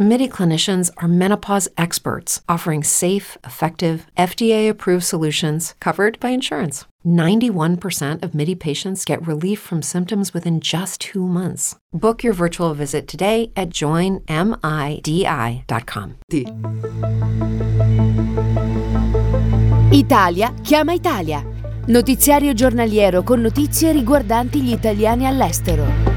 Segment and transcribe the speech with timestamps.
[0.00, 6.84] MIDI clinicians are menopause experts offering safe, effective, FDA approved solutions covered by insurance.
[7.04, 11.74] 91% of MIDI patients get relief from symptoms within just two months.
[11.92, 14.22] Book your virtual visit today at joinmidi.com.
[19.90, 21.44] Italia chiama Italia.
[21.86, 26.07] Notiziario giornaliero con notizie riguardanti gli italiani all'estero.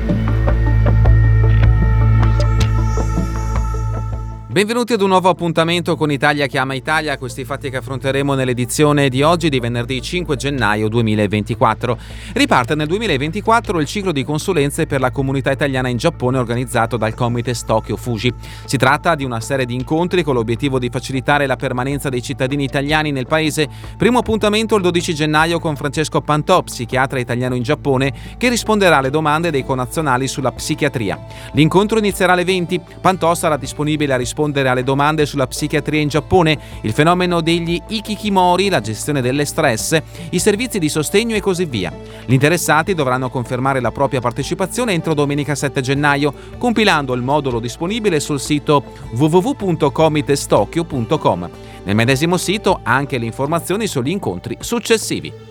[4.51, 9.21] Benvenuti ad un nuovo appuntamento con Italia chiama Italia, questi fatti che affronteremo nell'edizione di
[9.21, 11.97] oggi di venerdì 5 gennaio 2024.
[12.33, 17.13] Riparte nel 2024 il ciclo di consulenze per la comunità italiana in Giappone organizzato dal
[17.13, 18.33] Comites Tokyo Fuji.
[18.65, 22.65] Si tratta di una serie di incontri con l'obiettivo di facilitare la permanenza dei cittadini
[22.65, 23.69] italiani nel paese.
[23.95, 29.11] Primo appuntamento il 12 gennaio con Francesco Pantò, psichiatra italiano in Giappone, che risponderà alle
[29.11, 31.17] domande dei connazionali sulla psichiatria.
[31.53, 32.81] L'incontro inizierà alle 20.
[32.99, 37.79] Pantò sarà disponibile a rispondere rispondere alle domande sulla psichiatria in Giappone, il fenomeno degli
[37.87, 39.95] ikikimori, la gestione delle stress,
[40.31, 41.93] i servizi di sostegno e così via.
[42.25, 48.19] Gli interessati dovranno confermare la propria partecipazione entro domenica 7 gennaio, compilando il modulo disponibile
[48.19, 51.49] sul sito www.comitestokyo.com.
[51.83, 55.50] Nel medesimo sito anche le informazioni sugli incontri successivi.